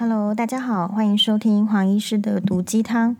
[0.00, 3.16] Hello，大家好，欢迎收听黄医师的毒鸡汤。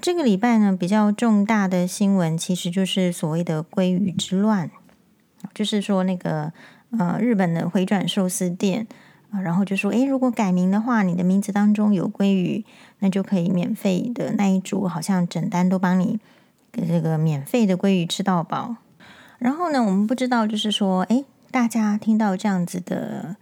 [0.00, 4.70] 这个礼拜呢，比较重大的新闻其实就是所谓的鲑鱼之乱，
[5.52, 6.52] 就是说那个
[6.96, 8.86] 呃日本的回转寿司店
[9.32, 12.64] 啊，然后就说，诶，如果改名的话，你的名字当中有鲑鱼，
[13.00, 16.20] 那就可以免费的那一桌，好像整单都帮你
[16.70, 18.76] 给这个免费的鲑鱼吃到饱。
[19.40, 23.34] 然后呢，我们不知道，就是说，诶，大家听到这样子的。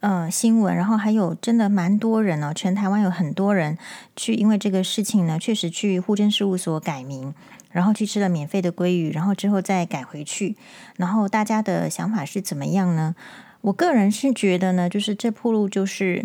[0.00, 3.76] 呃，新闻，然后还有真的蛮多人哦，全台湾有很多人
[4.14, 7.34] 去，因为这个事情呢，确实去户政事务所改名，
[7.72, 10.54] 然后去吃了免费的鲑鱼，然后之后再改回去，
[10.96, 13.16] 然后大家的想法是怎么样呢？
[13.62, 16.24] 我个人是觉得呢，就是这铺路就是，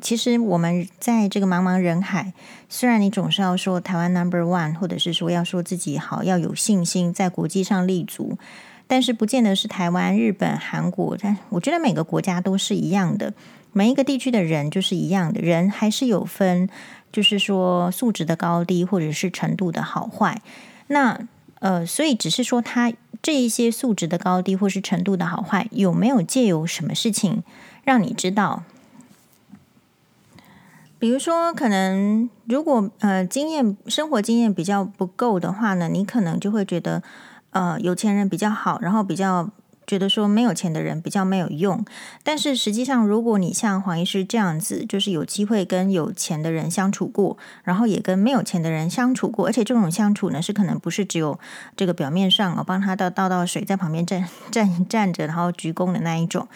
[0.00, 2.32] 其实我们在这个茫茫人海，
[2.68, 8.36] 虽然你总是要说台湾 Number One，或者是说要说自己好，要有信心在国际上立足。
[8.86, 13.32] 但是不见得是台湾、日本、韩国，但我觉得每个国家都是一样的，
[13.72, 16.68] 每一个地区的人就是一样的，人还是有分，
[17.10, 20.42] 就是说素质的高低或者是程度的好坏。
[20.88, 21.18] 那
[21.60, 27.42] 呃，所以只是说他这一些素质的高低或是程度的好坏，有没有借由什么事情
[27.84, 28.64] 让你知道？
[30.98, 37.02] 比如说，可能如果呃经验生活经验比较不够的话呢，你可能就会觉得。
[37.54, 39.48] 呃，有钱人比较好，然后比较
[39.86, 41.84] 觉得说没有钱的人比较没有用。
[42.24, 51.38] 但是实际上，如果你像黄医师这样子，就是有机会跟有钱的人相处过，然后也跟没有钱的人相处过，而且这种相处呢，是可能不是只有
[51.76, 56.48] 这个表面上我帮他倒倒倒水，在旁边站站站着，然后鞠躬的那一种，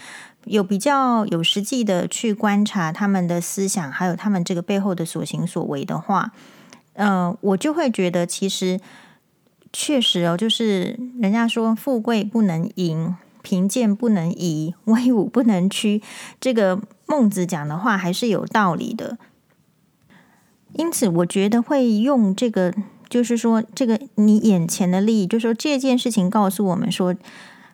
[0.46, 6.32] 有比较有实际的去观察他们的思想，还有他们这个背后的所行所为的话，
[6.94, 8.80] 呃，我就会觉得其实。
[9.72, 16.02] 确实哦，就是人家说富贵不能淫，贫贱不能移，威武不能屈。
[16.40, 19.18] 这个孟子讲的话还是有道理的。
[20.74, 22.74] 因此，我觉得会用这个，
[23.08, 27.14] 就是说，这个你眼前的利益，就说这件事情告诉我们说，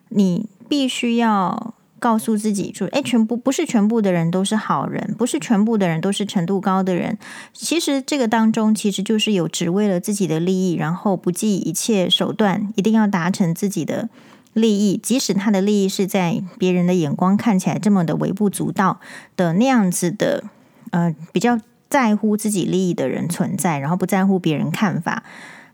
[0.08, 1.74] 你必须要。
[2.04, 7.16] 告诉自己，说：“哎，全部不是全部的人都是好人，不是全部的人都是程度高的人。
[7.54, 14.10] 其实这个当中，其实就是有只为了自己的利益，然后不计一切手段，一定要达成自己的
[14.52, 19.00] 利益，即使他的利益是在别人的眼光看起来这么的微不足道
[19.34, 20.44] 的那样子的，
[20.90, 25.22] 呃，比较在乎自己利益的人存在，然后不在乎别人看法。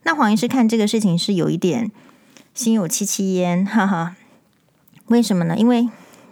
[0.04, 1.91] 那黄医师看这个事情是有一点
[2.54, 4.14] 心有戚戚焉，哈哈。
[5.06, 5.56] 为什么呢？
[5.58, 5.88] 因为。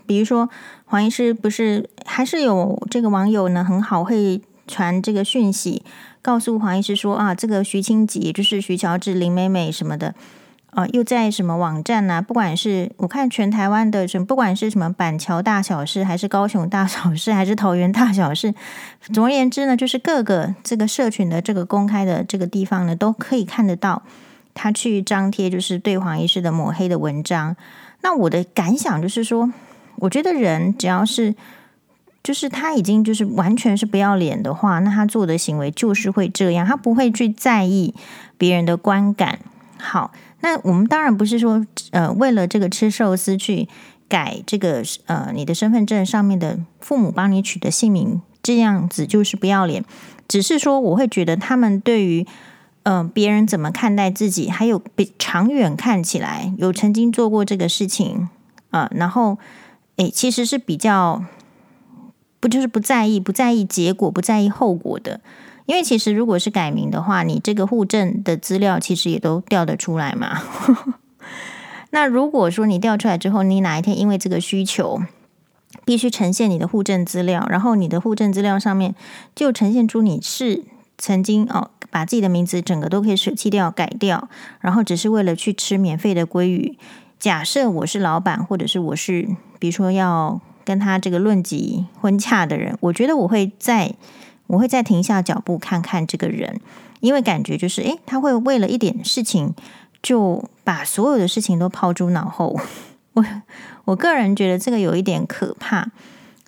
[0.09, 0.49] 比如说，
[0.87, 5.83] 黄医师不是还是有这个网友呢，很好会传这个讯息，
[6.23, 10.15] 告诉黄医师说啊，这个徐清吉就是徐乔治、林美美什么的，
[10.71, 12.23] 啊，又在什么网站呢？
[12.23, 18.55] 不管是我看全台湾的什么，不管是什么板桥大小事，还是高雄大小事，还是桃园大小事，
[19.13, 24.03] 总而言之呢，就是各个这个社群的这个公开的这个地方呢，都可以看得到
[24.55, 27.55] 他去张贴就是对黄医师的抹黑的文章。
[28.01, 29.53] 那我的感想就是说。
[30.01, 31.35] 我觉得人只要是，
[32.23, 37.95] 就是他已经就是完全是不要脸的话，那他做的行为就是会这样，他不会去在意
[38.37, 39.39] 别人的观感。
[39.79, 43.69] 好，那我们当然不是说，呃，为了这个吃寿司去
[44.09, 49.85] 改这个，呃，你的身份证上面的父母帮你取的姓名，这样子就是不要脸。
[50.27, 52.27] 只是说，我会觉得他们对于，
[52.83, 58.29] 嗯、呃，别人怎么看待自己，还有比长远看起来有曾经做过这个事情，
[58.71, 59.39] 啊、然后。
[59.99, 61.23] 诶，其实是比较
[62.41, 65.21] 不就是不在意，不在意结果，不在意后果的。
[65.67, 70.41] 因为其实如果是改名的话，你这个户政的资料其实也都调得出来嘛。
[71.91, 75.03] 那如果说你调出来之后，你哪一天因为这个需求
[75.85, 78.95] 必须呈现你的户政资料，然后你的户政资料上面
[79.35, 80.65] 就呈现出你是
[80.97, 84.29] 曾经哦把自己的名字整个都可以舍弃掉、改掉，
[84.61, 86.79] 然后只是为了去吃免费的鲑鱼。
[87.19, 93.95] 假设我是老板，或者是我是，比如说要跟他这个论及婚嫁的人，我觉得我会再，
[94.47, 96.61] 我会再停下脚步看看这个人，
[97.01, 99.55] 因为感觉就是，诶，他会为了一点事情
[100.03, 102.59] 就把所有的事情都抛诸脑后。
[103.15, 103.25] 我
[103.87, 105.91] 我个人觉得这个有一点可怕。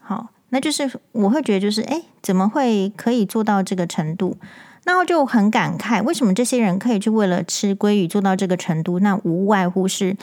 [0.02, 4.36] 好，那就是我会觉得就是，诶，怎么会可以做到这个程度？
[4.84, 8.98] 然后就很感慨，为什么这些人可以去为了吃鲑鱼做到这个程度？
[9.00, 10.16] 那无外乎是。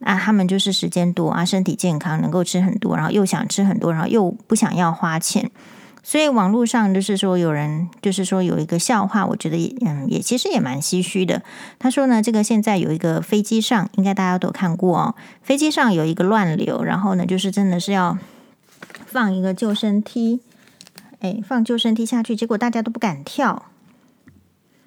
[0.00, 5.50] 啊，他们就是时间多啊，身体健康，能够吃很多，然后又想吃很多，然后又不想要花钱，
[6.02, 11.42] 所以网络上就是说有人就是说有一个笑话，我觉得也嗯也其实也蛮唏嘘的。
[11.78, 18.18] 他说呢，这个现在有一个飞机上，应该大家都看过哦，飞机上有一个乱流，然后呢就是真的是要
[19.06, 20.40] 放一个救生梯，
[21.20, 23.62] 哎，放救生梯下去，结果大家都不敢跳。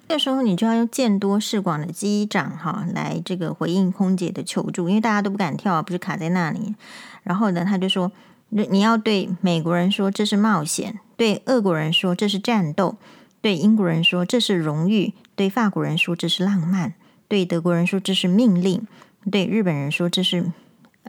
[0.08, 6.74] 这时候你就要用见多识广的机长哈来这个回应空姐的求助，因为大家都不敢跳，不是卡在那里。
[7.22, 8.10] 然后呢，他就说，
[8.48, 12.96] 你要对美国人说这是冒险，对俄国人说这是战斗，
[13.42, 16.94] 对英国人说这是荣誉，对法国人说这是浪漫，
[17.28, 18.86] 对德国人说这是命令，
[19.30, 20.50] 对日本人说这是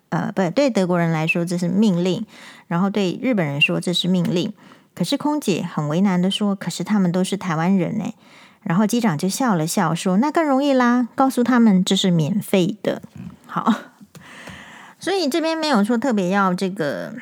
[0.09, 2.25] 呃不对，德国人来说这是命令，
[2.67, 4.51] 然后对日本人说这是命令。
[4.93, 8.13] 可是空姐很为难的说，可是他们都是台湾人呢。
[8.61, 13.01] 然后机长就笑了笑，说：“那更容易啦，告诉他们这是免费的。”
[13.47, 13.73] 好，
[14.99, 17.15] 所以这边没有说特别要这个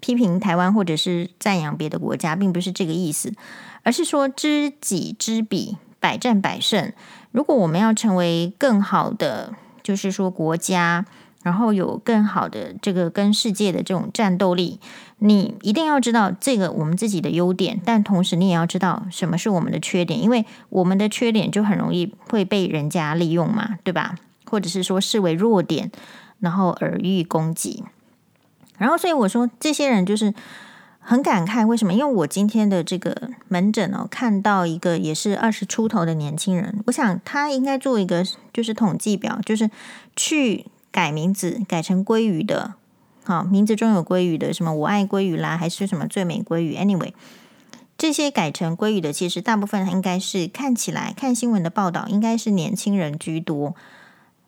[0.00, 3.32] 批评台湾或者是赞扬别的国家，并不是这个意思，
[3.82, 6.92] 而是说知己知彼，百战百胜。
[7.32, 11.04] 如果我们要成为更好的，就是说国家。
[11.42, 14.78] 然后有更好的这个跟世界的这种战斗力，
[15.20, 24.16] 你一定要知道这个我们自己的优点，但同时你也要知道什么是我们的缺点，因为我们的缺点就很容易会被人家利用嘛，对吧？
[24.44, 25.90] 或者是说视为弱点，
[26.40, 27.84] 然后耳欲攻击。
[28.76, 30.34] 然后所以我说这些人就是
[30.98, 31.94] 很感慨，为什么？
[31.94, 38.22] 因为我今天的这个门诊哦，看到一个也是二十出头的年轻人，我想他应该做一个
[38.52, 39.70] 就是统计表，就是
[40.14, 40.66] 去。
[40.90, 42.74] 改名字改成鲑鱼的，
[43.24, 47.12] 好，名字中有鲑鱼的，什么我爱鲑鱼啦，还是什么最美鲑鱼？Anyway，
[47.96, 53.74] 这些改成鲑鱼的，其实大部分应该是看起来看新闻的报道，应该是年轻人居多。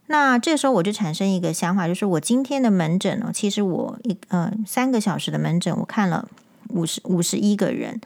[0.07, 6.29] 那这时候我就产生一个想法，就是我今天的门诊哦，其实我一呃三个小时的门诊，我看了
[6.71, 8.01] 五十五十一个人。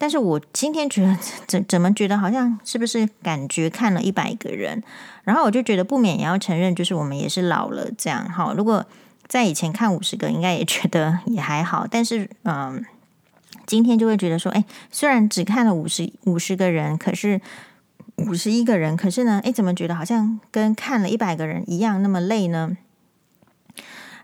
[0.00, 1.18] 但是我今天觉得
[1.48, 4.80] 怎怎么觉得好像是不是感觉看了一百个人，
[5.24, 8.24] 然后我就觉得不免也要承认，就是我们也是老了这样。
[8.30, 8.86] 哈，如果
[9.26, 11.84] 在以前看五十个，应该也觉得也还好。
[11.90, 12.84] 但是嗯，
[13.66, 17.40] 今天就会觉得说，哎，虽然只看了五十五十个人，可是
[18.18, 22.76] 五十一个人，可是呢，哎，怎么觉得好像跟看了一百个人一样那么累呢？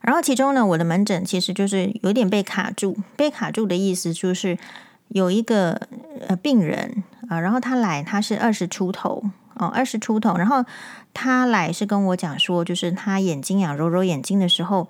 [0.02, 4.56] 然后其中呢，我的门诊其实就是有点被卡住，被卡住的意思就是。
[5.14, 5.80] 有一个
[6.26, 9.22] 呃病人啊，然后他来，他是二十出头
[9.54, 10.64] 哦，二十出头，然后
[11.12, 14.88] 他来是跟我讲说，就是他眼睛痒，揉揉眼睛的时候，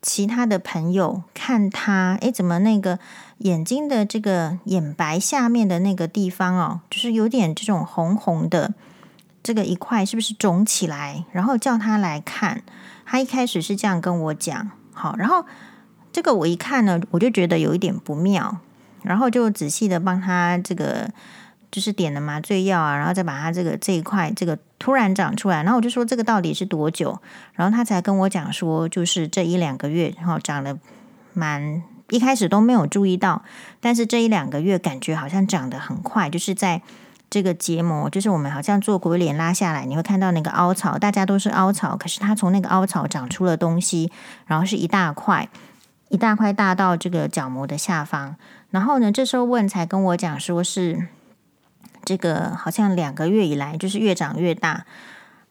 [0.00, 2.98] 其他的朋友看他，诶，怎么那个
[3.40, 8.72] 眼睛的这个眼白下面的那个地方哦，就是有点这种红红的
[9.42, 11.26] 这个一块，是不是肿起来？
[11.30, 12.62] 然后叫他来看，
[13.04, 15.44] 他一开始是这样跟我讲，好，然后
[16.10, 18.60] 这个我一看呢，我就觉得有一点不妙。
[19.08, 21.10] 然后就仔细的帮他这个，
[21.70, 27.18] 就是点了麻醉药啊，然后再把他这个这一块这个突然长出来，然后我就说这个到底是多久？
[27.54, 30.78] 然后他才跟我讲说，就是这一两个月，然后长得
[31.32, 33.42] 蛮一开始都没有注意到，
[33.80, 36.82] 但是这一两个月感觉好像长得很快，就是在
[37.30, 44.10] 这个结膜，就是我们好像做鬼脸拉下来，你会看到那个凹槽，大家都是凹槽，可是他从那个凹槽长出了东西，
[44.46, 45.48] 然后是一大块，
[46.08, 48.36] 一大块大到这个角膜的下方。
[48.70, 51.08] 然后呢，这时候问才跟我讲说是
[52.04, 54.84] 这个好像两个月以来就是越长越大。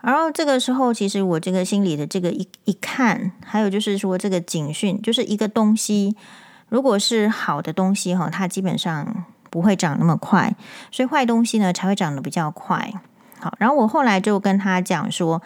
[0.02, 6.16] 然后这个时候，其实我这个心里的这个一一看，还有就是说这个警讯，就是一个东西
[6.70, 10.56] 如果是好的东西哈，它基本上不会长那么快，
[10.92, 12.94] 所以坏东西呢才会长得比较快。
[13.40, 15.42] 好，然后我后来就跟他讲说，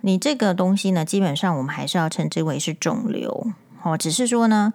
[0.00, 3.48] 你这个东西呢，基本上我们还是要称之为是肿瘤
[3.82, 4.72] 哦，只是说呢。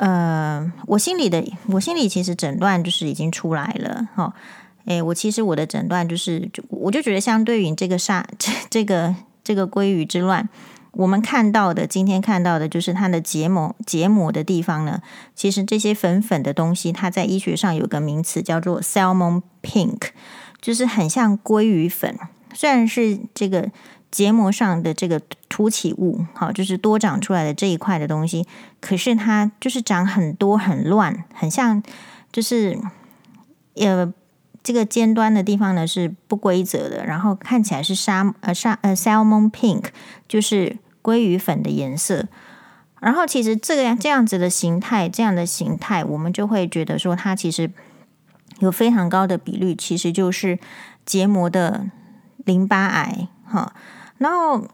[0.00, 4.32] 呃，我心里的我心里其实诊断就是已经出来了哈。
[4.86, 9.14] 诶，我其实我的诊断就是，就我就觉得相对于这个杀这 这个
[9.44, 10.48] 这个鲑鱼之乱，
[10.92, 15.02] 我们看到的今天看到的就是它的结膜结膜的地方呢，
[15.34, 20.00] 其实这些粉粉的东西，它在医学上有个名词叫做 salmon pink，
[20.62, 22.18] 就是很像鲑鱼粉，
[22.54, 23.70] 虽然是这个。
[24.10, 28.46] 结膜上的这个凸起物，好，就是多长出来的这一块的东西，
[28.80, 31.82] 可是它就是长很多很乱，很像，
[32.32, 32.76] 就是
[33.76, 34.12] 呃，
[34.62, 39.84] 这个尖端的地方呢是不规则的，然后看起来是沙呃沙呃 salmon pink，
[40.26, 42.26] 就是鲑鱼粉的颜色。
[43.00, 47.70] 然后其实这个这样子的形态，这样的形态，我们就会觉得说它其实
[48.58, 50.58] 有非常高的比率，其实就是
[51.06, 51.86] 结膜的
[52.44, 53.72] 淋巴癌，哈。
[54.20, 54.68] 然后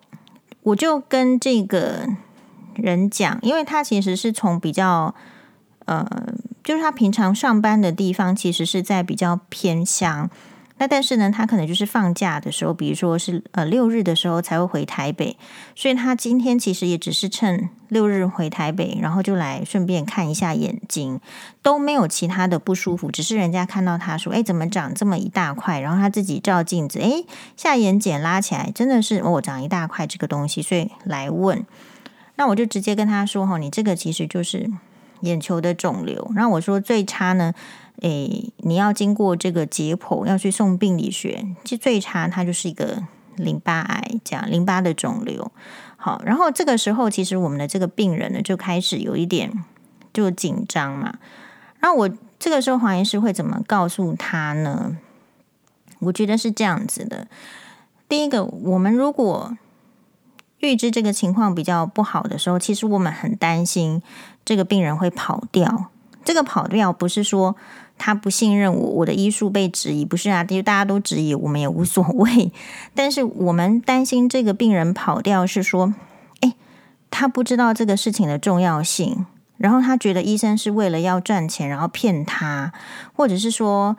[0.63, 2.05] 我就跟这个
[2.75, 5.15] 人讲，因为他其实是从比较
[5.85, 6.05] 呃，
[6.65, 10.29] 就是他平常上班的地方，其实是在比较偏乡，
[10.79, 15.37] 那但是呢，他可能就是放假的时候，比如说是呃六日的时候才会回台北，
[15.75, 21.19] 所以他今天其实也只是趁六日回台北，然后就来顺便看一下眼睛，
[21.63, 25.81] 都没有其他的不舒服，只是人家看到他说，哎，怎么长这么一大块？
[25.81, 27.25] 然后他自己照镜子，哎，
[27.57, 31.65] 下眼睑拉起来，真的是哦，长一大块这个东西，所以来问。
[32.35, 34.71] 那我就直接跟他说，哈，你这个其实就是
[35.21, 36.31] 眼球的肿瘤。
[36.35, 37.55] 然后我说最差呢。
[38.03, 43.03] 诶，你要经过这个解剖，要去送病理学，其实最差它就是一个
[43.37, 45.51] 淋巴癌，这样淋巴的肿瘤。
[45.97, 49.51] 好，然后这个时候，其实我们的这个病人呢，就开始有一点
[50.13, 51.19] 就紧张嘛。
[51.81, 54.99] 然后我这个时候黄医师会怎么告诉他呢？
[56.01, 57.27] 我觉得是这样子的：
[58.07, 59.57] 第一个，我们如果
[60.59, 64.03] 预知这个情况比较不好的时候，其实我们很担心
[64.45, 65.87] 这个病人会跑掉。
[66.23, 67.57] 这个跑掉不是说。
[67.99, 70.45] 他不信任我，我的医术被质疑，不是啊？
[70.49, 72.53] 因为大家都质疑，我们也无所谓。
[72.95, 75.95] 但是我们担心这个病人跑掉，是说，
[76.41, 76.55] 哎，
[77.11, 79.27] 他不知道这个事情的重要性，
[79.57, 82.73] 然后他觉得医生是为了要赚钱，然后骗他，
[83.15, 83.97] 或者是说，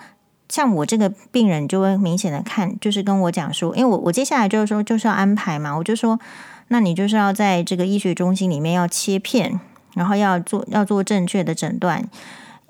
[0.48, 6.20] 像我这个病人就会明显的看，就是跟我讲说，因为我我接下来就是说就是要安排嘛，我就说，
[6.68, 9.60] 那你就是要在这个医学中心里面要切片，
[9.96, 12.08] 然后要做要做正确的诊断。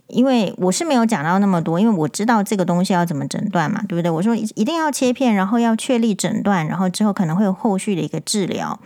[0.08, 4.10] 因为我是没有讲到那么多，因为我知道这个东西要怎么诊断嘛，对不对？
[4.10, 8.80] 我说一定要切片，然后要确立诊断，然后之后可能会有后续的一个治疗。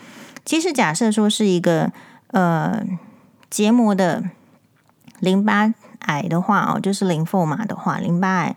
[0.44, 1.92] 其实假设说是一个
[2.32, 2.84] 呃
[3.50, 4.24] 结膜的
[5.20, 8.56] 淋巴癌的话哦，就是淋巴嘛的话，淋巴癌。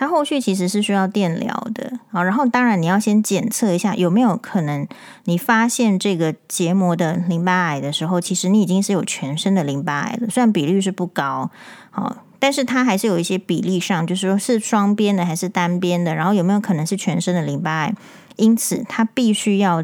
[0.00, 4.88] 它后续其实是需要电疗的啊，然后当然你要先检测一下有没有可能，
[5.24, 11.50] 你发现这个结膜的淋巴癌的时候，其实你已经是有全身的淋巴癌了，虽然比率是不高，
[11.90, 17.94] 好，但是它还是有一些比例上，就是说是双边的还是单边的，然后有没有可能是全身的淋巴癌？
[18.36, 19.82] 因此，它必须要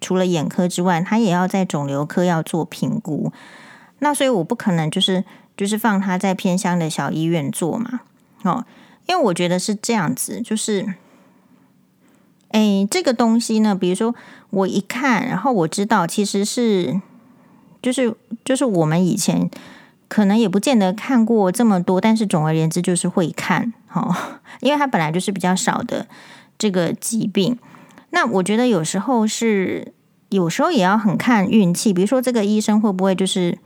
[0.00, 3.30] 除了眼科之外，它也要在肿瘤科要做评估。
[3.98, 5.22] 那所以我不可能就是
[5.54, 8.00] 就是放它在偏乡的小医院做嘛，
[8.44, 8.64] 哦。
[9.08, 10.94] 因为我觉得是这样子，就是，
[12.50, 14.14] 哎，这个东西呢，比如说
[14.50, 17.00] 我一看，然后我知道其实是，
[17.80, 19.50] 就是就是我们以前
[20.08, 24.14] 可能也不见得看过这么多，但是总而言之就是会看，哦，
[24.60, 26.06] 因为它本来就是比较少的
[26.58, 27.58] 这个疾病。
[28.10, 29.94] 那我觉得有时候是，
[30.28, 33.56] 有时候也要很看运气，比如说这个医生会不会就是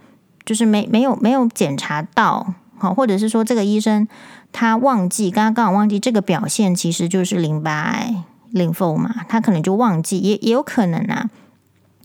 [0.44, 4.06] 就是没没有没有检查到，好，或者是说这个医生。
[4.52, 11.30] 他忘记，刚刚刚好忘记这个表现，其实就是淋巴癌、lymphoma 嘛，他可能就忘记，也也有可能啊，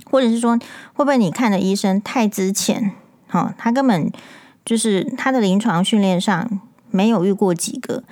[0.06, 0.58] 或者是说，
[0.94, 2.94] 会不会你看的医生太资浅，
[3.28, 4.10] 好，他根本
[4.66, 8.04] 就是他的临床训练上没有遇过几个，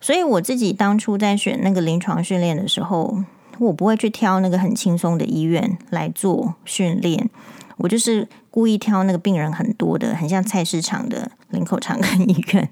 [0.00, 3.22] 所以我自己当初在选那个临床训练的时候，
[3.58, 7.30] 我不会去挑那个很轻松的医院来做训练，
[7.78, 12.68] 我就是故意挑那个病人很多的，很像菜市场的林口长庚医院。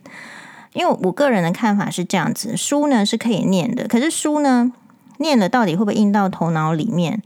[0.74, 4.72] 因为我个人的看法是这样子，书呢是可以念的，可是书呢
[5.18, 7.22] 念了到底会不会印到头脑里面？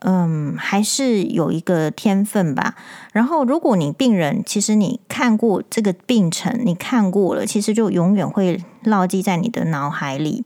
[0.00, 2.76] 嗯，还是有一个天分吧。
[3.12, 10.44] 然后，如果你病人其实你看过这个病程，你看过了，其实就永远会烙记在你的脑海里。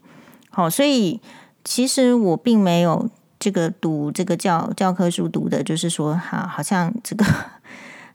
[0.49, 1.21] 好，所以
[1.63, 7.25] 其实我并没有这个读这个教教科书读的，就是说，哈，好像这个。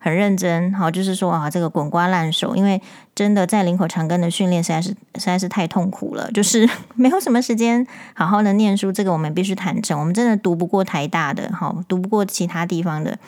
[0.07, 2.81] 很认真，好，就是说啊，这个滚瓜烂熟，因为
[3.13, 7.85] 真的在林口长庚的训练实在是实在是太痛苦了，就是 没有什么时间
[8.15, 8.93] 好好的念书。
[8.93, 13.19] 这个我们必须坦诚，我们真的读不过台大的，好，读不过其他地方的。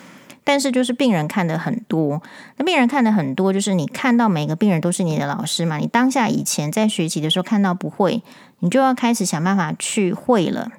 [0.44, 2.22] 但是就是病人看的很多，
[2.58, 5.78] 那病人看的很多，就是你看到每个病人都是你的老师嘛。
[5.78, 8.22] 你当下以前在学习的时候看到不会，
[8.60, 10.70] 你就要开始想办法去会了。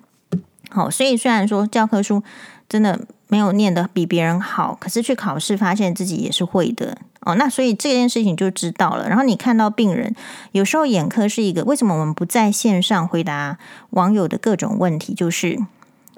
[0.70, 2.24] 好，所以虽然说教科书
[2.70, 3.02] 真的。
[3.30, 7.36] 没有念得比别人好，可是去考试发现自己也是会的哦。
[7.36, 9.08] 那所以这件事情就知道了。
[9.08, 10.16] 然后你看到病人，
[10.52, 13.58] 有时候眼科是一个，为什么我们不在线上回答
[13.92, 15.14] 网友的各种问题？
[15.14, 15.60] 就是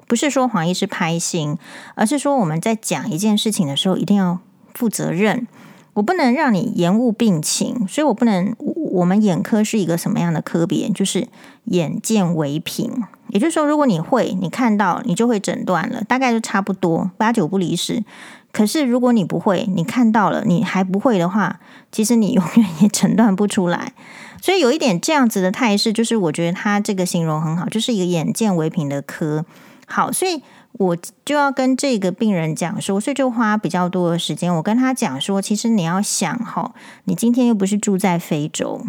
[0.08, 1.58] 不是说黄医师拍心，
[1.94, 4.38] 而是说我们在讲一件事情的时候一定要
[4.74, 5.46] 负责任。
[5.94, 8.54] 我不能让你延误病情，所以我不能。
[8.92, 10.90] 我们眼科是一个什么样的科别？
[10.90, 11.26] 就是
[11.64, 12.90] 眼见为凭，
[13.28, 18.04] 也就是说，如果你会，你看到，你就会诊断了，大概就差不多，八九不离十。
[18.52, 21.58] 可是如果你不会，你看到了，你还不会的话，
[21.90, 23.94] 其实你永远也诊断不出来。
[24.42, 29.46] 所以有一点这样子的态势，就是我觉得他这个形容很好，就是一个眼见为凭的科。
[29.86, 30.42] 好，所以。
[30.72, 34.54] 我就要跟这个病人讲说，所以就花比较多的时间。
[34.54, 36.74] 我跟他讲说，其实你要想哈，
[37.04, 38.84] 你今天又不是住在非洲，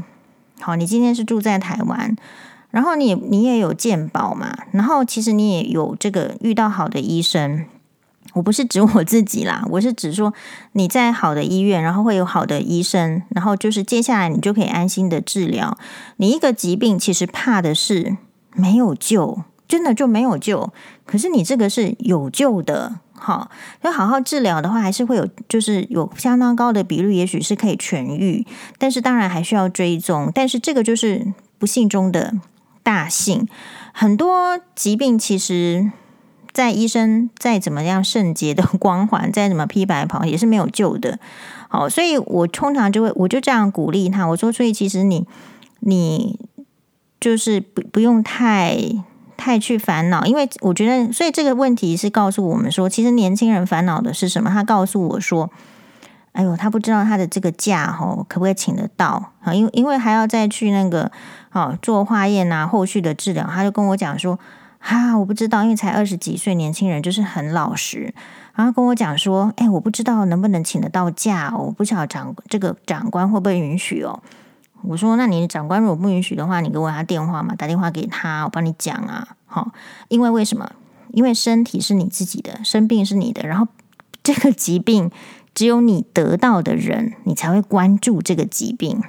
[0.59, 2.15] 好，你今天是住在台湾，
[2.71, 7.65] 然后你你也有健保嘛，然后其实你也有这个遇到好的医生。
[8.35, 10.33] 我不是指我自己啦，我是指说
[10.71, 15.77] 你在好的医院，然后会有好的医生，然后就是接下来你就可以安心的治疗。
[16.17, 18.17] 你一个疾病其实怕的是
[18.55, 20.71] 没有救，真的就没有救。
[21.05, 23.49] 可是你这个是有救的，好，
[23.81, 28.45] 要好好治疗的话，还是会有，就是有相当高的比率，也许是可以痊愈。
[28.77, 30.31] 但是当然还需要追踪。
[30.33, 32.33] 但是这个就是不幸中的
[32.81, 33.47] 大幸，
[33.93, 35.91] 很多疾病其实。
[36.53, 41.17] 在医生再怎么样圣洁的光环，再怎么披白袍，也是没有救的。
[41.67, 45.25] 好，所以我通常就会，我就这样鼓励他，我说，所以其实你，
[45.79, 46.39] 你
[47.19, 48.77] 就是不不用太
[49.43, 54.49] 太去烦恼，因为我觉得，所以这个问题是告诉我们说，其实年轻人烦恼的是什么？
[54.49, 55.49] 他告诉我说，
[56.31, 59.53] 哎呦，他不知道他的这个假吼可不可以请得到啊？
[59.53, 61.11] 因为因为还要再去那个
[61.51, 64.39] 哦做化验啊，后续的治疗，他就跟我讲说。
[64.85, 68.13] 哈，我不知道，因为才二十几岁，年轻人就是很老实，
[68.53, 74.19] 然后跟我讲说，哎，我不知道能不能请得到假哦，我不晓得长这个长官会不会允许哦。
[74.83, 79.35] 我说，那你长官如果不允许的话，你给我他电话嘛，打电话给他，我帮你讲啊。
[79.45, 79.71] 好，
[80.09, 80.71] 因为为什么？
[81.11, 83.67] 因为身体是你自己的，生病是你的，然后
[84.23, 85.11] 这个疾病
[85.53, 89.01] 只有你得到的人，你才会关注这个疾病。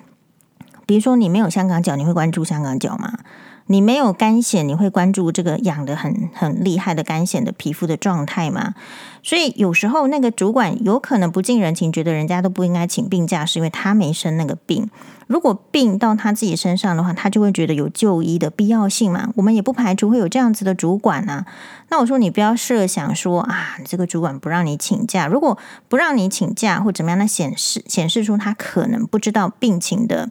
[0.86, 3.18] 比如说，你没有香港脚，你会关注香港脚吗？
[3.66, 8.74] 你没有干癣，你会关注这个痒得很很厉害的干癣的皮肤的状态吗？
[9.22, 14.90] 所以有时候那个主管有可能不近人情，觉得人家都不应该请病假，是因为他没生那个病。
[15.26, 19.30] 如果病到他自己身上的话，他就会觉得有就医的必要性嘛。
[19.36, 21.46] 我们也不排除会有这样子的主管啊。
[21.88, 25.56] 那我说你不要设想说啊，这个主管不让你请假，如果
[25.88, 30.28] 不让你请假或怎么样，那显示显示出他可能不知道病情的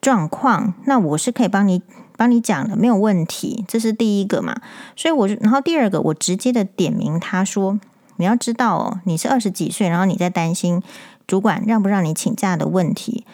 [0.00, 0.72] 状况。
[0.86, 1.82] 那我是可以帮你。
[2.20, 4.60] 帮你讲的没有问题，这是第一个嘛。
[4.94, 7.80] 所以我，就然后第二个，我直接的点名他说
[8.20, 10.82] ：“你要知道哦，你是二十几岁，然后你在担心
[11.26, 13.24] 主管让不让你请假的问题。”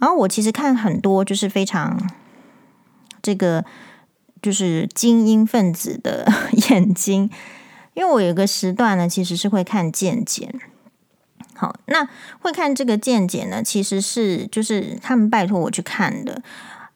[0.00, 2.00] 然后我其实看很多就是非常
[3.20, 3.62] 这个
[4.40, 6.26] 就是精英分子的
[6.70, 7.28] 眼睛，
[7.92, 10.54] 因为我有个时段呢，其实是会看见解。
[11.54, 16.40] 好，那会看这个见解呢，其实是就是他们拜托我去看的。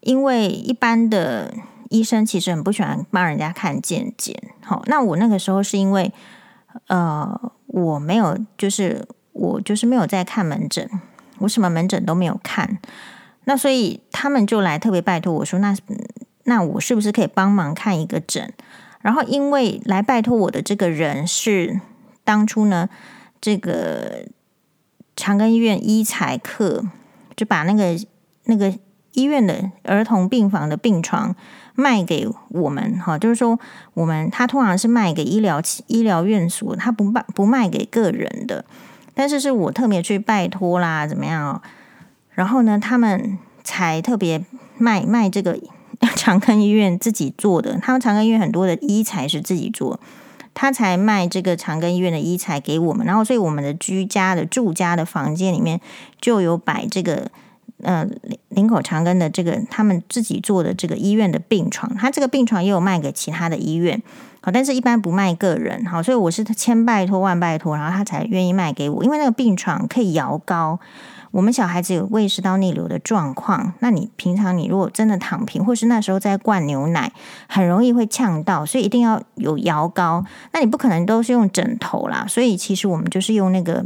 [0.05, 1.53] 因为一般的
[1.89, 6.13] 医生其实很不喜欢帮人家看健检，好，那我那个时候是因为，
[6.89, 10.89] 呃，我没有，就是我就是没有在看门诊，
[11.39, 12.79] 我什么门诊都没有看，
[13.45, 15.75] 那所以他们就来特别拜托我说，那
[16.45, 18.53] 那我是不是可以帮忙看一个诊？
[19.01, 21.81] 然后因为来拜托我的这个人是
[22.25, 22.91] 当初呢，
[23.41, 24.27] 这个
[25.17, 26.85] 长庚医院医材科
[27.35, 27.99] 就把那个
[28.45, 28.75] 那个。
[29.15, 31.35] 医院的儿童病房的病床
[31.75, 33.59] 卖给我们，哈，就是说
[33.95, 38.65] 我们他通常是卖给医疗医疗院所，他不卖不卖给个人的，
[39.15, 41.63] 但是是我特别去拜托啦，怎么样？
[42.31, 44.45] 然后呢，他们才特别
[44.79, 45.59] 卖卖这个
[46.17, 50.01] 长庚医院自己做的，他们长庚医院很多的医材是自己做，
[50.53, 55.81] 他才卖这个长庚医院的医材给我们，然后所以我们的居家的住家的房间里面
[56.21, 57.31] 就有摆这个。
[57.85, 58.07] 呃，
[58.49, 64.03] 林口长庚的这个他们自己做的这个医院的病床，他这个病床也有卖给其他的医院，
[64.41, 70.81] 好，但是一般不卖个人，好，所以我是千拜托万拜托，然后他才愿意卖给我，因为那个病床可以摇高。
[71.31, 77.13] 我们小孩子有胃食道逆流的状况，那你平常你如果真的躺平，或是那时候在灌牛奶，
[77.49, 80.25] 很容易会呛到，所以一定要有摇高。
[80.53, 83.85] 那你不可能都是用枕头啦，所以其实我们就是用那个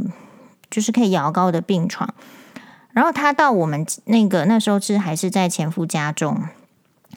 [0.69, 2.07] 就是可以摇高的病床。
[2.93, 6.43] 然后他到我们那个那时候是还是在前夫家中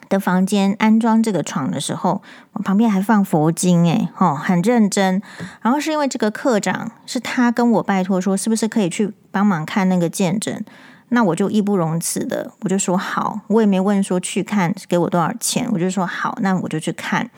[0.09, 2.21] 的房间安装这个床的时候，
[2.53, 5.21] 我旁边还放佛经，诶，哦，很认真。
[5.61, 10.63] 然后是因为这个科长是他跟我拜托说，是不是可以去帮忙看那个见证？
[11.09, 17.29] 那我就义不容辞的，我就说好，我也没问说去看给我多少钱，我就说好，那我就去看。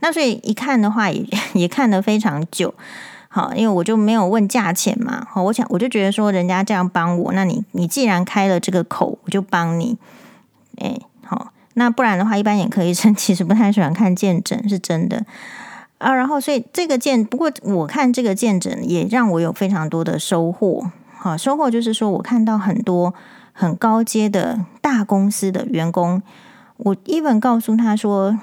[0.00, 2.74] 那所以一看的话也 也看得非常久。
[3.36, 5.26] 好，因为我就没有问价钱嘛。
[5.28, 9.98] 好，我想我就觉得说，人家这样帮我，那你你既然开了这个口，我就帮你。
[10.78, 15.22] 哎，好，那不然的话，一般眼科医生 其实不太喜欢看见诊，是真的
[15.98, 16.14] 啊。
[16.14, 20.90] 然后，所以这个见，不过我看这个见诊也让我有非常多的收获。
[21.12, 23.12] 好，收获就是说我看到很多
[23.52, 26.22] 很高阶的大公司的员工，
[26.78, 28.38] 我 even 告诉他说。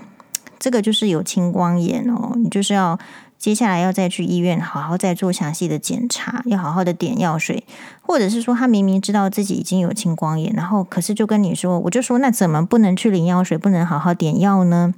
[0.60, 2.98] 这个就是有青光眼哦，你就是要
[3.44, 7.66] 接下来要再去医院好好再做详细的检查，要好好的点药水，
[8.02, 14.94] 或者是说他明明知道自己已经有青光眼，然后可是就跟你说，我就说那怎么不能去领药水，不能好好点药呢？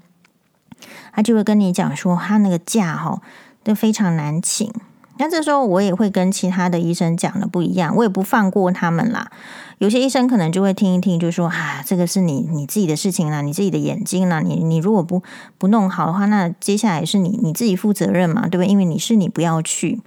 [1.12, 3.20] 他就会跟你讲说，他那个假哈
[3.64, 4.72] 都非常难请。
[5.18, 9.32] 那这时候我也会跟其他的医生讲的不一样，我也不放过他们啦。
[9.78, 15.22] 有些医生可能就会听一听，就说啊，这个是你你自己的事情啦，你自己的眼睛啦，你你如果不
[15.58, 18.68] 不弄好的话，那接下来是你你自己负责任嘛，对不对？
[18.68, 20.02] 因为你是你不要去。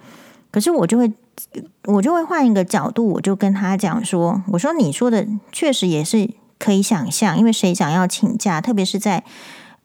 [0.50, 1.12] 可是我就会
[1.84, 9.24] 我就会换一个角度，我就跟他讲说，我说你说的确实也是可以想象，因为谁想要请假，特别是在。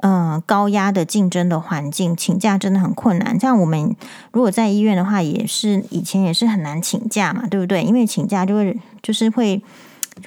[0.06, 3.39] 嗯，高压的竞争的环境，请假真的很困难。
[3.39, 3.96] 像我们
[4.34, 7.82] 如果在医院的话，也是以前也是很难请假嘛，对不对？
[7.84, 9.63] 因为请假就会就是会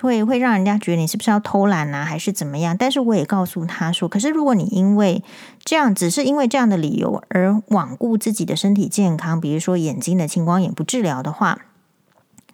[0.01, 2.75] 会会让人家觉得你是不是要偷懒啊，还是怎么样？
[2.75, 5.23] 但是我也告诉他说，可是如果你因为
[5.62, 11.59] 这样，只是因为这样的理由而罔顾自己的身体健康，比如说眼睛的青光眼不治疗的话，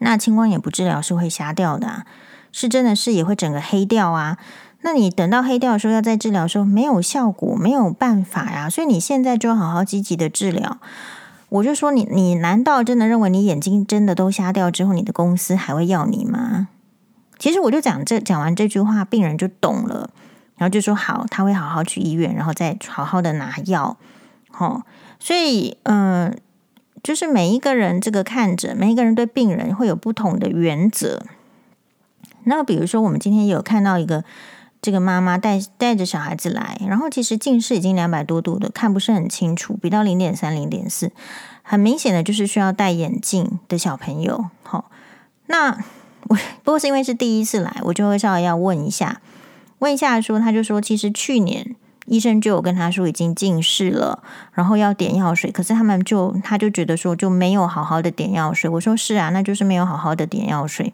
[0.01, 2.05] 那青光眼不治疗是会瞎掉的，
[2.51, 4.39] 是真的是也会整个黑掉啊。
[4.85, 8.69] 那你等到黑掉的时候，要再治疗说没有效果，没有办法呀。
[8.69, 10.79] 所以你现在就好好积极的治疗。
[11.51, 16.69] 我就说你，你难道真的认为你眼睛真的都瞎掉之后，你的公司还会要你吗？
[17.39, 20.11] 其实我就讲这讲完这句话，病人就懂了，
[20.57, 23.97] 然后就说好，他会好好去医院，然后再好好的拿药。
[24.51, 24.83] 好，
[25.21, 26.37] 所以嗯、
[27.03, 31.23] 就是每一个人这个看诊，每一个人对病人会有不同的原则。
[32.45, 34.25] 那比如说，我们今天有看到一个。
[34.83, 41.13] 这个妈妈带带着小孩子来，然后其实近视已经两百多度的，看不是很清楚，比到零点三、零点四，
[41.63, 44.47] 很明显的就是需要戴眼镜的小朋友。
[44.65, 44.91] 好，
[45.47, 45.79] 那
[46.25, 49.21] 我不过是因为是第一次来，我就会稍微要问一下，
[49.79, 54.21] 问一下说，他就说其实去年医生就有跟他说已经近视了，
[54.53, 58.69] 然后要点药水，可是他们就他就觉得说就没有好好的点药水。
[58.69, 60.93] 我说是啊，那就是没有好好的点药水。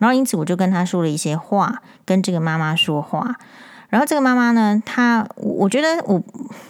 [0.00, 3.36] 然后因此我就跟他说了一些话，跟这个妈妈说话。
[3.90, 6.22] 然后这个妈妈呢，她我觉得我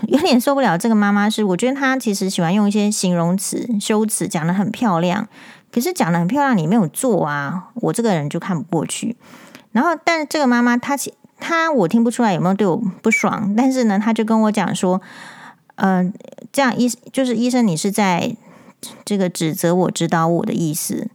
[0.08, 5.28] 有点受不了这个妈妈，是我觉得她其实喜欢用一些形容词、修辞讲的很漂亮，
[5.70, 9.16] 可是讲的很漂亮，你没有做啊，我这个人就看不过去。
[9.72, 15.00] 然后，但这个妈妈她其她我听不出来有没有对我不爽，但是呢，她就跟我讲说，
[15.76, 16.12] 嗯、
[16.50, 18.34] 这样医就是医生，你是在
[19.04, 21.08] 这个指责我、指导我的意思。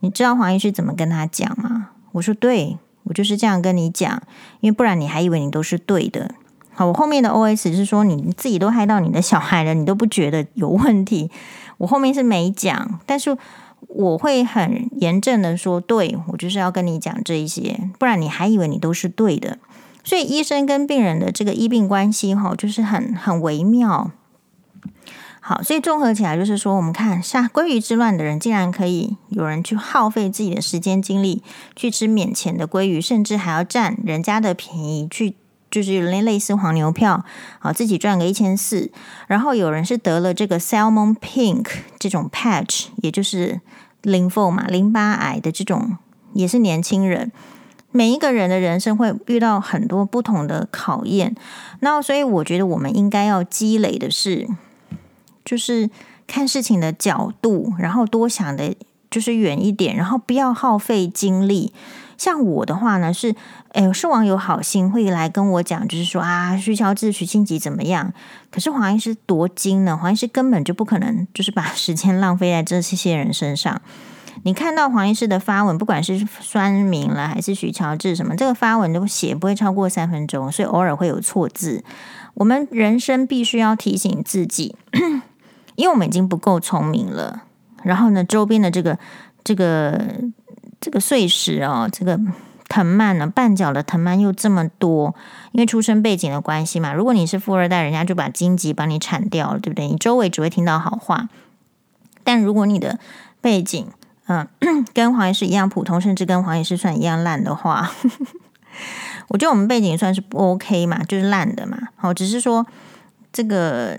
[0.00, 1.90] 你知道黄医师怎么跟他讲吗？
[2.12, 4.22] 我说对，我就是这样跟你讲，
[4.60, 6.34] 因为不然你还以为你都是对的。
[6.72, 11.30] 好，我后面的 OS 是说你自己都害到你的小孩了，你都不觉得有问题。
[11.78, 13.36] 我后面是没讲，但是
[13.88, 19.58] 我会很严正的说，对，我就是要跟你讲这一些，不然你还以为你都是对的。
[20.02, 24.10] 所以医生跟病人的这个医病关系，哈，就是很很微妙。
[25.42, 31.42] 好，所以综合起来就是说，我们看像鲑鱼之乱的人，竟然可以有人去耗费自己的时间精力
[31.74, 35.34] 去吃免钱的鲑鱼，甚至还要占人家的便宜，去
[35.70, 37.24] 就是类类似黄牛票，
[37.58, 38.90] 好自己赚个一千四。
[39.28, 41.66] 然后有人是得了这个 salmon pink
[41.98, 43.62] 这种 patch，也就是
[44.02, 45.96] lymphoma 淋巴癌的这种，
[46.34, 47.32] 也是年轻人。
[47.92, 51.34] 每一个人的人生会遇到很多不同的考验，
[51.80, 54.46] 那所以我觉得我们应该要积累的是。
[55.50, 55.90] 就是
[56.28, 58.72] 看事情的角度，然后多想的，
[59.10, 61.72] 就是远一点，然后不要耗费精力。
[62.16, 63.34] 像我的话呢，是，
[63.72, 68.12] 哎，是网友好心会来跟我讲，就是说啊，徐乔治、徐庆吉怎么样？
[68.48, 73.82] 可是黄医师多精呢，黄医师根本就不可能，就是把时间浪费在这些人身上。
[74.44, 81.82] 你看到黄医师的发文，不管是酸民了，还是徐乔治什么，这个发文都写不会超过三分钟，所以偶尔会有错字。
[82.34, 84.76] 我们人生必须要提醒自己。
[85.80, 87.42] 因为我们已经不够聪明了，
[87.82, 88.98] 然后呢，周边的这个
[89.42, 89.98] 这个
[90.78, 92.20] 这个碎石哦，这个
[92.68, 95.14] 藤蔓呢，绊脚的藤蔓又这么多，
[95.52, 96.92] 因为出生背景的关系嘛。
[96.92, 99.88] 如果你是富二代，人家就把荆棘帮你铲掉了，对不对？
[99.88, 101.30] 你周围只会听到好话。
[102.22, 102.98] 但如果你的
[103.40, 103.86] 背景，
[104.26, 104.46] 嗯，
[104.92, 107.90] 跟黄医师一样普通，甚至跟黄医师算一样烂的话，
[109.28, 111.78] 我觉得我们背景算是不 OK 嘛，就是烂的嘛。
[111.96, 112.66] 好，只是说
[113.32, 113.98] 这个。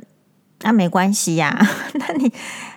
[0.63, 1.60] 那、没关系呀、
[1.95, 2.32] 那你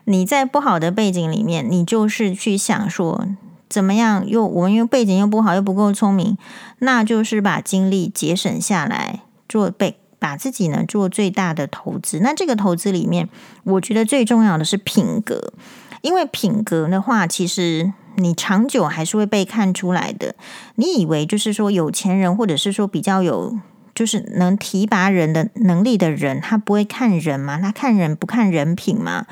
[0.05, 3.27] 你在不好的背景里面，你就是去想说
[3.69, 6.39] 怎么样又我们因为背景又不好又不够聪明，
[6.79, 12.21] 那就是把精力节省下来做背，把自己呢做最大的投资。
[12.21, 13.29] 那这个投资里面，
[13.65, 15.53] 我觉得最重要的是品格，
[16.01, 20.35] 因为品格的话，其实你长久还是会被看出来的。
[20.77, 23.59] 你以为就是说有钱人或者是说比较有。
[23.95, 27.59] 就是能提拔人的能力的人，他不会看人吗？
[27.61, 29.27] 他看人不看人品吗？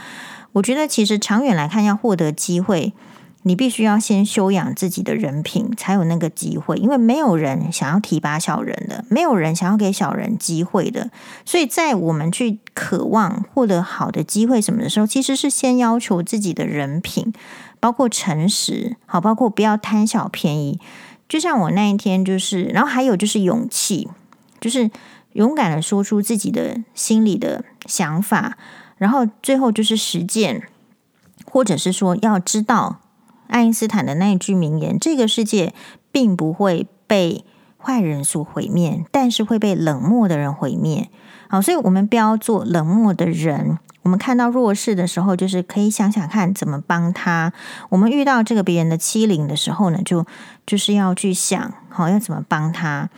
[0.53, 2.93] 我觉得其实长远来看，要获得机会，
[3.45, 6.77] 你必须要先修养自己的人品，才有那个机会。
[6.77, 11.11] 因为没有人想要提拔小人的，没有人想要给小人机会的。
[11.45, 17.33] 所以在我们去渴望获得好的机会什么的时候，其实是先要求自己的人品，
[17.81, 20.79] 包括诚实，好，包括不要贪小便宜。
[21.29, 24.11] 就像我那一天就是，然后还有就是勇气，
[24.63, 24.91] 就是
[25.35, 28.57] 勇敢的说出自己的心里的想法。
[28.97, 30.69] 然后最后就是实践，
[31.45, 33.01] 或者是说要知道
[33.49, 35.75] 爱因斯坦的那一句名言：这个世界
[36.13, 37.45] 并不会被
[37.77, 41.11] 坏人所毁灭，但是会被冷漠的人毁灭。
[41.49, 43.79] 好，所以我们不要做冷漠的人。
[44.03, 47.53] 我们看到弱势的时候，就是可以想想看怎么帮他。
[47.89, 50.25] 我们遇到这个别人的欺凌的时候呢，就
[50.65, 53.11] 就是要去想，好，要怎么帮他。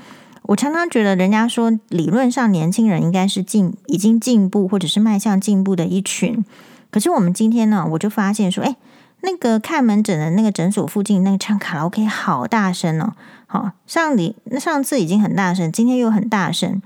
[0.46, 6.44] 我常常觉得，人家说理论上年轻人应该是进已经进步或者是迈向进步的一群，
[6.90, 8.76] 可是我们今天呢，我就发现说，哎，
[9.22, 13.14] 那个看门诊的那个诊所附近那个唱卡拉 OK 好大声哦，
[13.46, 16.82] 好，上你那上次已经很大声，今天又很大声，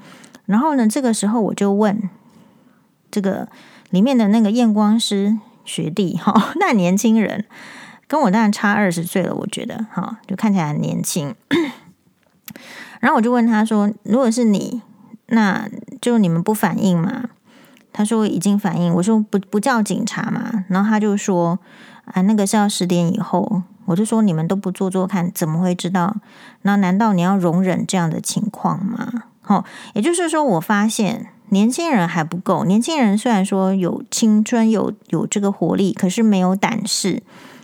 [0.47, 2.09] 然后呢，这个时候我就问
[3.11, 3.49] 这个
[3.91, 7.45] 里面的那个验光师学弟， 哈，那年轻人
[8.07, 11.35] 跟我当然差二十岁了，我觉得哈，就看起来很年轻。
[13.01, 14.83] 然后我就问他说：“如果是你，
[15.27, 15.69] 那
[16.01, 17.31] 就你们不反应吗？”
[17.93, 21.59] 他说：“已经反应。”我说：“不不叫警察嘛？”然后他就说
[22.13, 26.17] ：“啊，那个是要十点以后。”我就说：“你们都不做做看，怎么会知道？
[26.63, 32.65] 那难道你要容忍这样的情况吗？”好，也就是说，我发现年轻人还不够。
[32.65, 37.23] 年轻人虽然说有青春，有有这个活力，可是没有胆识。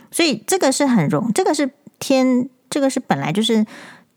[0.09, 3.65] 所以这个是很容，这个是天，这个是本来就是。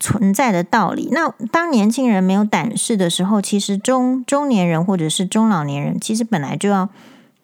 [0.00, 1.08] 存在的道理。
[1.12, 6.88] 那当年轻人没有胆识的时候，其实中中年人或者是中老年人，其实本来就要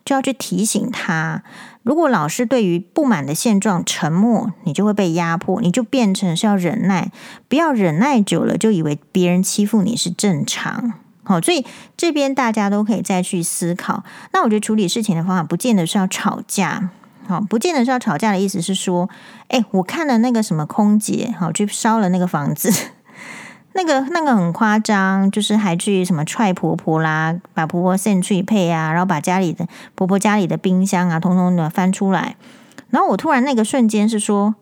[0.04, 1.42] 就要去提醒他。
[1.82, 7.10] 如果老是对于不满的现状沉默，你就会被压迫，你就变成是要忍耐。
[7.48, 10.94] 不要忍耐久了，就以为别人欺负你是正常。
[11.24, 14.02] 好，所以这边大家都可以再去思考。
[14.32, 16.90] 那我觉得处理事情的方法，不见得是要吵架。
[17.26, 19.08] 好，不见得是要吵架的意思是说，
[19.48, 22.70] 哎，我看了那个什么空姐，好去烧了那个房子，
[23.72, 32.36] 那个那个很夸张，就是还去什么踹婆婆啦，把婆婆扇去配啊，然后把家里的婆婆家里的冰箱啊，通通的翻出来。
[32.90, 34.54] 然后我突然那个瞬间是说，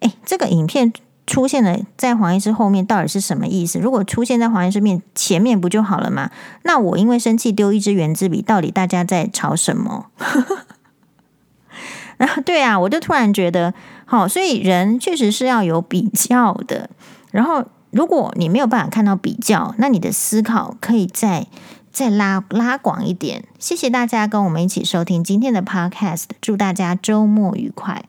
[0.00, 0.92] 哎，这个影片
[1.26, 3.78] 出现了在黄医师后面，到底是什么意思？
[3.78, 6.30] 如果出现在黄医师面前面不就好了吗？
[6.62, 10.06] 那我因为生气丢一支原子笔，到底大家在吵什么？
[12.18, 13.72] 然后对啊，我就突然觉得，
[14.04, 16.90] 好，所以人确实是要有比较的。
[17.30, 21.46] 然后，如果你没有办法看到比较，那你的思考可以再
[21.90, 23.44] 再拉拉广一点。
[23.58, 28.04] 谢谢大家跟我们一起收听今天的 Podcast，祝大家周末愉快。